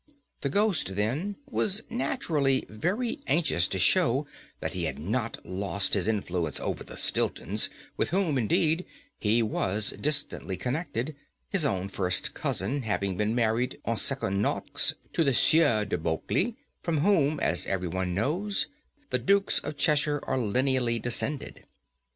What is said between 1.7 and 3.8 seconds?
naturally very anxious to